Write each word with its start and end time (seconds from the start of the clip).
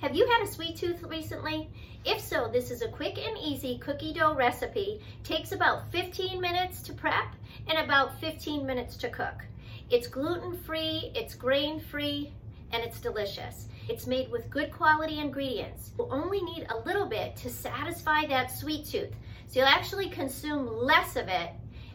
Have 0.00 0.14
you 0.14 0.28
had 0.28 0.42
a 0.42 0.52
sweet 0.52 0.76
tooth 0.76 1.02
recently? 1.02 1.68
If 2.04 2.20
so, 2.20 2.48
this 2.52 2.70
is 2.70 2.82
a 2.82 2.88
quick 2.88 3.18
and 3.18 3.36
easy 3.36 3.78
cookie 3.78 4.12
dough 4.12 4.36
recipe. 4.36 5.00
Takes 5.24 5.50
about 5.50 5.90
15 5.90 6.40
minutes 6.40 6.82
to 6.82 6.92
prep 6.92 7.34
and 7.66 7.78
about 7.78 8.20
15 8.20 8.64
minutes 8.64 8.96
to 8.98 9.10
cook. 9.10 9.44
It's 9.90 10.06
gluten-free, 10.06 11.10
it's 11.16 11.34
grain-free, 11.34 12.32
and 12.70 12.84
it's 12.84 13.00
delicious. 13.00 13.66
It's 13.88 14.06
made 14.06 14.30
with 14.30 14.48
good 14.50 14.70
quality 14.70 15.18
ingredients. 15.18 15.90
You'll 15.98 16.14
only 16.14 16.42
need 16.42 16.68
a 16.70 16.78
little 16.86 17.06
bit 17.06 17.34
to 17.38 17.50
satisfy 17.50 18.24
that 18.26 18.52
sweet 18.52 18.86
tooth. 18.86 19.16
So 19.48 19.58
you'll 19.58 19.68
actually 19.68 20.10
consume 20.10 20.68
less 20.68 21.16
of 21.16 21.26
it 21.26 21.50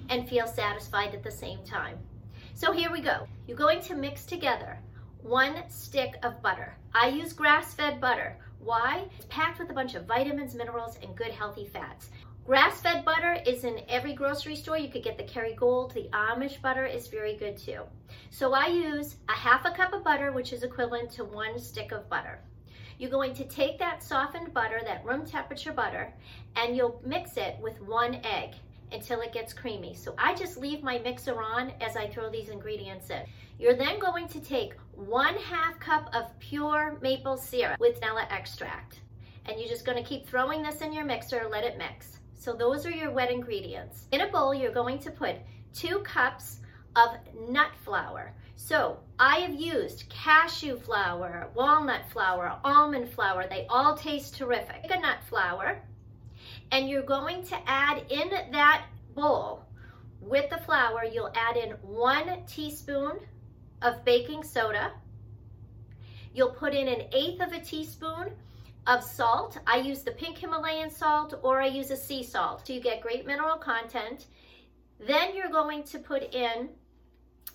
and 0.09 0.27
feel 0.27 0.47
satisfied 0.47 1.15
at 1.15 1.23
the 1.23 1.31
same 1.31 1.63
time. 1.63 1.99
So 2.53 2.73
here 2.73 2.91
we 2.91 2.99
go. 2.99 3.27
You're 3.47 3.55
going 3.55 3.79
to 3.83 3.95
mix 3.95 4.25
together 4.25 4.77
one 5.23 5.55
stick 5.69 6.15
of 6.23 6.41
butter. 6.41 6.75
I 6.93 7.07
use 7.07 7.33
grass-fed 7.33 8.01
butter. 8.01 8.37
Why? 8.59 9.05
It's 9.17 9.25
packed 9.29 9.59
with 9.59 9.69
a 9.69 9.73
bunch 9.73 9.95
of 9.95 10.05
vitamins, 10.05 10.53
minerals, 10.53 10.97
and 11.01 11.15
good 11.15 11.31
healthy 11.31 11.65
fats. 11.65 12.09
Grass-fed 12.45 13.05
butter 13.05 13.37
is 13.45 13.63
in 13.63 13.81
every 13.87 14.13
grocery 14.13 14.55
store. 14.55 14.77
You 14.77 14.89
could 14.89 15.03
get 15.03 15.17
the 15.17 15.23
Kerrygold. 15.23 15.93
The 15.93 16.09
Amish 16.11 16.61
butter 16.61 16.85
is 16.85 17.07
very 17.07 17.37
good 17.37 17.57
too. 17.57 17.83
So 18.31 18.53
I 18.53 18.67
use 18.67 19.15
a 19.29 19.33
half 19.33 19.63
a 19.65 19.71
cup 19.71 19.93
of 19.93 20.03
butter, 20.03 20.33
which 20.33 20.51
is 20.51 20.63
equivalent 20.63 21.09
to 21.11 21.23
one 21.23 21.57
stick 21.57 21.93
of 21.93 22.09
butter. 22.09 22.41
You're 22.99 23.09
going 23.09 23.33
to 23.35 23.45
take 23.45 23.79
that 23.79 24.03
softened 24.03 24.53
butter, 24.53 24.81
that 24.83 25.05
room 25.05 25.25
temperature 25.25 25.71
butter, 25.71 26.13
and 26.57 26.75
you'll 26.75 27.01
mix 27.05 27.37
it 27.37 27.57
with 27.61 27.81
one 27.81 28.15
egg 28.25 28.55
until 28.93 29.21
it 29.21 29.33
gets 29.33 29.53
creamy. 29.53 29.93
So 29.95 30.13
I 30.17 30.35
just 30.35 30.57
leave 30.57 30.83
my 30.83 30.99
mixer 30.99 31.41
on 31.41 31.71
as 31.81 31.95
I 31.95 32.07
throw 32.07 32.29
these 32.29 32.49
ingredients 32.49 33.09
in. 33.09 33.21
You're 33.59 33.75
then 33.75 33.99
going 33.99 34.27
to 34.29 34.39
take 34.39 34.73
one 34.93 35.35
half 35.35 35.79
cup 35.79 36.09
of 36.13 36.37
pure 36.39 36.97
maple 37.01 37.37
syrup 37.37 37.79
with 37.79 37.99
vanilla 37.99 38.27
extract. 38.29 39.01
And 39.45 39.59
you're 39.59 39.69
just 39.69 39.85
gonna 39.85 40.03
keep 40.03 40.25
throwing 40.25 40.61
this 40.61 40.81
in 40.81 40.93
your 40.93 41.05
mixer, 41.05 41.47
let 41.49 41.63
it 41.63 41.77
mix. 41.77 42.19
So 42.35 42.53
those 42.53 42.85
are 42.85 42.91
your 42.91 43.11
wet 43.11 43.31
ingredients. 43.31 44.07
In 44.11 44.21
a 44.21 44.27
bowl, 44.27 44.53
you're 44.53 44.73
going 44.73 44.99
to 44.99 45.11
put 45.11 45.37
two 45.73 45.99
cups 45.99 46.59
of 46.95 47.17
nut 47.49 47.71
flour. 47.83 48.33
So 48.55 48.99
I 49.19 49.37
have 49.37 49.59
used 49.59 50.07
cashew 50.09 50.77
flour, 50.77 51.49
walnut 51.55 52.09
flour, 52.11 52.57
almond 52.63 53.09
flour. 53.09 53.45
They 53.49 53.65
all 53.69 53.95
taste 53.95 54.35
terrific. 54.35 54.83
Take 54.83 54.97
a 54.97 54.99
nut 54.99 55.17
flour, 55.27 55.81
and 56.71 56.89
you're 56.89 57.03
going 57.03 57.43
to 57.45 57.57
add 57.69 58.03
in 58.09 58.29
that 58.51 58.85
bowl 59.15 59.65
with 60.19 60.49
the 60.49 60.57
flour, 60.57 61.03
you'll 61.05 61.33
add 61.35 61.57
in 61.57 61.71
one 61.81 62.43
teaspoon 62.47 63.19
of 63.81 64.03
baking 64.05 64.43
soda. 64.43 64.91
You'll 66.33 66.51
put 66.51 66.73
in 66.73 66.87
an 66.87 67.03
eighth 67.11 67.41
of 67.41 67.51
a 67.51 67.59
teaspoon 67.59 68.31
of 68.87 69.03
salt. 69.03 69.59
I 69.67 69.77
use 69.77 70.03
the 70.03 70.11
pink 70.11 70.37
Himalayan 70.37 70.89
salt 70.89 71.39
or 71.43 71.61
I 71.61 71.67
use 71.67 71.91
a 71.91 71.97
sea 71.97 72.23
salt. 72.23 72.65
So 72.65 72.73
you 72.73 72.81
get 72.81 73.01
great 73.01 73.25
mineral 73.25 73.57
content. 73.57 74.25
Then 74.99 75.35
you're 75.35 75.49
going 75.49 75.83
to 75.83 75.99
put 75.99 76.33
in 76.33 76.69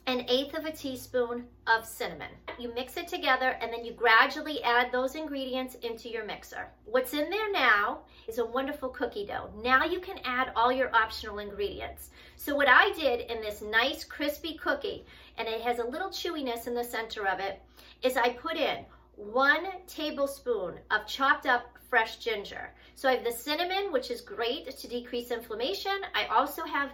an 0.08 0.24
eighth 0.28 0.54
of 0.54 0.64
a 0.64 0.72
teaspoon 0.72 1.44
of 1.66 1.84
cinnamon. 1.84 2.30
You 2.58 2.72
mix 2.74 2.96
it 2.96 3.08
together 3.08 3.58
and 3.60 3.70
then 3.70 3.84
you 3.84 3.92
gradually 3.92 4.62
add 4.62 4.90
those 4.90 5.14
ingredients 5.14 5.74
into 5.82 6.08
your 6.08 6.24
mixer. 6.24 6.68
What's 6.86 7.12
in 7.12 7.28
there 7.28 7.52
now 7.52 8.00
is 8.26 8.38
a 8.38 8.46
wonderful 8.46 8.88
cookie 8.88 9.26
dough. 9.26 9.50
Now 9.62 9.84
you 9.84 10.00
can 10.00 10.18
add 10.24 10.52
all 10.56 10.72
your 10.72 10.94
optional 10.96 11.40
ingredients. 11.40 12.08
So 12.36 12.54
what 12.54 12.68
I 12.70 12.90
did 12.92 13.30
in 13.30 13.42
this 13.42 13.60
nice 13.60 14.02
crispy 14.02 14.54
cookie, 14.54 15.04
and 15.36 15.46
it 15.46 15.60
has 15.60 15.78
a 15.78 15.86
little 15.86 16.08
chewiness 16.08 16.66
in 16.66 16.72
the 16.72 16.84
center 16.84 17.28
of 17.28 17.38
it, 17.38 17.60
is 18.02 18.16
I 18.16 18.30
put 18.30 18.56
in 18.56 18.86
one 19.16 19.66
tablespoon 19.86 20.78
of 20.90 21.06
chopped 21.06 21.44
up 21.44 21.66
fresh 21.90 22.16
ginger. 22.16 22.72
So 22.94 23.08
I 23.08 23.16
have 23.16 23.24
the 23.24 23.32
cinnamon, 23.32 23.92
which 23.92 24.10
is 24.10 24.20
great 24.20 24.74
to 24.74 24.88
decrease 24.88 25.30
inflammation. 25.30 26.00
I 26.14 26.26
also 26.26 26.64
have 26.64 26.92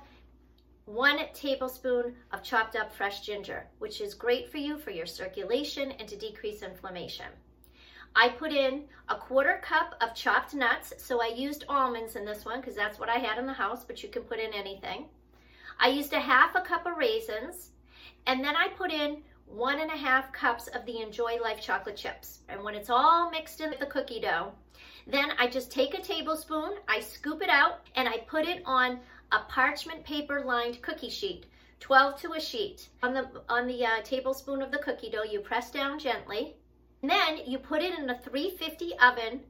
one 0.87 1.19
tablespoon 1.33 2.15
of 2.33 2.43
chopped 2.43 2.77
up 2.77 2.93
fresh 2.93 3.21
ginger, 3.21 3.67
which 3.79 4.01
is 4.01 4.15
great 4.15 4.51
for 4.51 4.59
you 4.59 4.77
for 4.77 4.91
your 4.91 5.07
circulation 5.07 5.93
and 5.93 6.09
to 6.09 6.17
decrease 6.17 6.63
inflammation. 6.63 7.27
I 8.17 8.29
put 8.29 8.53
in 8.53 8.85
a 9.09 9.17
quarter 9.17 9.61
cup 9.63 9.95
of 10.01 10.15
chopped 10.15 10.55
nuts, 10.55 10.93
so 10.99 11.21
I 11.21 11.35
used 11.35 11.65
almonds 11.69 12.17
in 12.17 12.25
this 12.25 12.45
one 12.45 12.61
because 12.61 12.77
that's 12.77 12.99
what 12.99 13.09
I 13.09 13.17
had 13.17 13.39
in 13.39 13.47
the 13.47 13.53
house, 13.53 13.85
but 13.85 14.03
you 14.03 14.09
can 14.09 14.23
put 14.23 14.39
in 14.39 14.53
anything. 14.53 15.07
I 15.81 15.89
used 15.89 16.13
a 16.13 16.21
half 16.21 16.55
a 16.55 16.61
cup 16.61 16.87
of 16.87 16.97
raisins, 16.97 17.71
and 18.27 18.45
then 18.45 18.55
I 18.55 18.69
put 18.69 18.93
in 18.93 19.23
one 19.47 19.81
and 19.81 19.91
a 19.91 19.97
half 19.97 20.33
cups 20.33 20.69
of 20.69 20.87
the 20.87 21.01
Enjoy 21.01 21.39
Life 21.43 21.61
chocolate 21.61 21.97
chips. 21.97 22.41
And 22.49 22.63
when 22.63 22.75
it's 22.75 22.91
all 22.91 23.31
mixed 23.31 23.61
in 23.61 23.75
the 23.81 23.87
cookie 23.87 24.21
dough, 24.21 24.53
then 25.07 25.33
I 25.39 25.49
just 25.49 25.71
take 25.71 25.95
a 25.95 26.01
tablespoon, 26.01 26.77
I 26.89 27.01
scoop 27.01 27.43
it 27.43 27.51
out, 27.51 27.81
and 27.97 28.09
I 28.09 28.19
put 28.19 28.47
it 28.47 28.63
on 28.65 29.01
a 29.35 29.45
parchment 29.49 30.05
paper 30.05 30.45
lined 30.45 30.81
cookie 30.81 31.11
sheet, 31.11 31.47
12 31.81 32.21
to 32.21 32.33
a 32.35 32.41
sheet. 32.41 32.89
On 33.03 33.13
the, 33.13 33.29
on 33.49 33.67
the 33.67 33.85
uh, 33.85 34.01
tablespoon 34.05 34.63
of 34.63 34.71
the 34.71 34.79
cookie 34.79 35.11
dough, 35.11 35.25
you 35.25 35.41
press 35.41 35.73
down 35.73 35.99
gently. 35.99 36.55
And 37.03 37.11
then 37.11 37.39
you 37.45 37.59
put 37.59 37.83
it 37.83 37.99
in 37.99 38.09
a 38.09 38.19
350 38.19 38.97
oven 38.99 39.41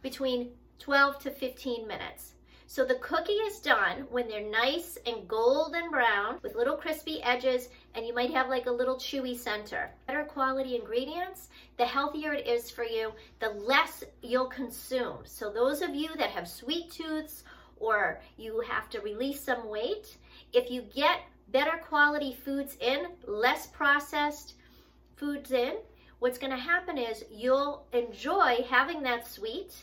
between 0.00 0.48
12 0.78 1.18
to 1.20 1.30
15 1.30 1.86
minutes. 1.86 2.32
So 2.66 2.84
the 2.84 2.96
cookie 2.96 3.32
is 3.32 3.60
done 3.60 4.06
when 4.10 4.28
they're 4.28 4.48
nice 4.48 4.98
and 5.06 5.28
golden 5.28 5.90
brown 5.90 6.38
with 6.42 6.54
little 6.54 6.76
crispy 6.76 7.22
edges 7.22 7.68
and 7.94 8.06
you 8.06 8.14
might 8.14 8.32
have 8.32 8.48
like 8.48 8.66
a 8.66 8.70
little 8.70 8.96
chewy 8.96 9.36
center. 9.36 9.90
Better 10.06 10.24
quality 10.24 10.76
ingredients, 10.76 11.48
the 11.76 11.86
healthier 11.86 12.32
it 12.32 12.46
is 12.46 12.70
for 12.70 12.84
you, 12.84 13.12
the 13.40 13.50
less 13.50 14.04
you'll 14.22 14.48
consume. 14.48 15.18
So 15.24 15.50
those 15.50 15.80
of 15.80 15.94
you 15.94 16.08
that 16.16 16.30
have 16.30 16.46
sweet 16.46 16.90
tooths 16.90 17.44
or 17.80 18.20
you 18.36 18.60
have 18.60 18.88
to 18.90 19.00
release 19.00 19.40
some 19.40 19.68
weight, 19.68 20.16
if 20.52 20.70
you 20.70 20.82
get 20.94 21.20
better 21.48 21.78
quality 21.78 22.36
foods 22.44 22.76
in, 22.80 23.06
less 23.26 23.66
processed 23.66 24.54
foods 25.16 25.52
in, 25.52 25.74
what's 26.18 26.38
going 26.38 26.52
to 26.52 26.58
happen 26.58 26.98
is 26.98 27.24
you'll 27.30 27.86
enjoy 27.92 28.64
having 28.68 29.02
that 29.02 29.26
sweet, 29.26 29.74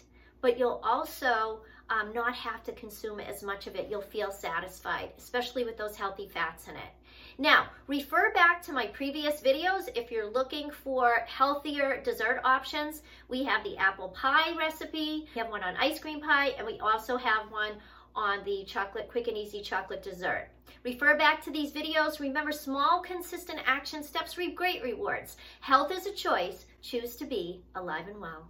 but 0.46 0.60
you'll 0.60 0.80
also 0.84 1.62
um, 1.90 2.14
not 2.14 2.36
have 2.36 2.64
to 2.64 2.72
consume 2.74 3.20
as 3.20 3.42
much 3.42 3.66
of 3.66 3.76
it. 3.76 3.88
You'll 3.90 4.04
feel 4.04 4.32
satisfied, 4.32 5.10
especially 5.18 5.64
with 5.64 5.76
those 5.76 5.96
healthy 5.96 6.28
fats 6.28 6.68
in 6.68 6.76
it. 6.76 6.92
Now, 7.40 7.70
refer 7.88 8.32
back 8.32 8.62
to 8.62 8.72
my 8.72 8.86
previous 8.86 9.42
videos 9.42 9.90
if 9.96 10.12
you're 10.12 10.30
looking 10.30 10.70
for 10.70 11.26
healthier 11.26 12.00
dessert 12.04 12.42
options. 12.44 13.02
We 13.28 13.44
have 13.44 13.64
the 13.64 13.76
apple 13.78 14.10
pie 14.10 14.56
recipe, 14.56 15.28
we 15.34 15.42
have 15.42 15.50
one 15.50 15.64
on 15.64 15.76
ice 15.78 15.98
cream 15.98 16.22
pie, 16.22 16.50
and 16.60 16.68
we 16.68 16.78
also 16.78 17.18
have 17.18 17.50
one 17.50 17.72
on 18.16 18.44
the 18.46 18.66
chocolate 18.66 19.10
quick 19.10 19.28
and 19.28 19.36
easy 19.36 19.64
chocolate 19.64 20.04
dessert. 20.04 20.50
Refer 20.84 21.18
back 21.18 21.44
to 21.46 21.52
these 21.52 21.72
videos. 21.72 22.20
Remember, 22.20 22.52
small, 22.52 23.02
consistent 23.02 23.62
action 23.66 24.04
steps 24.04 24.38
reap 24.38 24.56
great 24.56 24.84
rewards. 24.84 25.38
Health 25.62 25.92
is 25.92 26.06
a 26.06 26.12
choice. 26.12 26.68
Choose 26.84 27.16
to 27.16 27.26
be 27.26 27.64
alive 27.74 28.08
and 28.08 28.22
well. 28.22 28.48